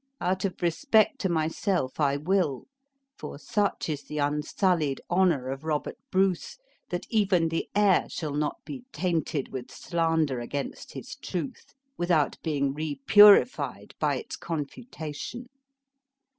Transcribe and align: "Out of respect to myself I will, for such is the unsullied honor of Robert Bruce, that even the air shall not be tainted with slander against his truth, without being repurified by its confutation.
"Out 0.19 0.45
of 0.45 0.63
respect 0.63 1.19
to 1.19 1.29
myself 1.29 1.99
I 1.99 2.17
will, 2.17 2.65
for 3.19 3.37
such 3.37 3.87
is 3.87 4.01
the 4.01 4.17
unsullied 4.17 4.99
honor 5.11 5.49
of 5.49 5.63
Robert 5.63 5.99
Bruce, 6.09 6.57
that 6.89 7.05
even 7.11 7.49
the 7.49 7.69
air 7.75 8.09
shall 8.09 8.33
not 8.33 8.57
be 8.65 8.83
tainted 8.91 9.49
with 9.49 9.69
slander 9.69 10.39
against 10.39 10.93
his 10.93 11.13
truth, 11.13 11.75
without 11.99 12.41
being 12.41 12.73
repurified 12.73 13.93
by 13.99 14.15
its 14.15 14.35
confutation. 14.37 15.49